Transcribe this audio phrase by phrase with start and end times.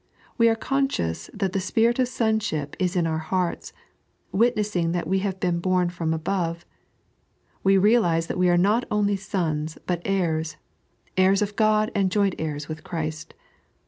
[0.35, 3.71] We are conscious that the spirit of sonship is in our hearts,
[4.31, 6.65] witnessing that we have been bom from above.
[7.63, 10.55] We realize that we are not only sons but heirs—
[11.17, 13.35] heirs of God and joint heirs with Christ.